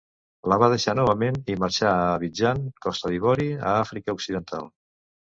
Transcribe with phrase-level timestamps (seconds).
[0.53, 4.71] La va deixar novament i marxà a Abidjan, Costa d'Ivori, a Àfrica Occidental.